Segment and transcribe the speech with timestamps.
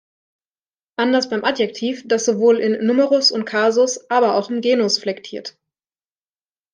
[0.97, 5.59] Anders beim Adjektiv, das sowohl in "Numerus" und "Kasus", aber auch im "Genus" flektiert.